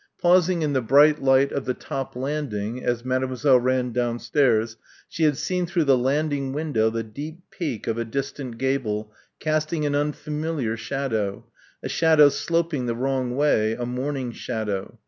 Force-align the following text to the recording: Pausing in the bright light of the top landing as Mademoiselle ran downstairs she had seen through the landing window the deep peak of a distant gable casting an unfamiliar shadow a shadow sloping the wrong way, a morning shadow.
Pausing 0.19 0.63
in 0.63 0.73
the 0.73 0.81
bright 0.81 1.21
light 1.21 1.51
of 1.51 1.65
the 1.65 1.75
top 1.75 2.15
landing 2.15 2.83
as 2.83 3.05
Mademoiselle 3.05 3.59
ran 3.59 3.91
downstairs 3.91 4.75
she 5.07 5.25
had 5.25 5.37
seen 5.37 5.67
through 5.67 5.83
the 5.83 5.95
landing 5.95 6.53
window 6.53 6.89
the 6.89 7.03
deep 7.03 7.41
peak 7.51 7.85
of 7.85 7.99
a 7.99 8.03
distant 8.03 8.57
gable 8.57 9.13
casting 9.39 9.85
an 9.85 9.93
unfamiliar 9.93 10.75
shadow 10.75 11.45
a 11.83 11.87
shadow 11.87 12.29
sloping 12.29 12.87
the 12.87 12.95
wrong 12.95 13.35
way, 13.35 13.73
a 13.73 13.85
morning 13.85 14.31
shadow. 14.31 14.97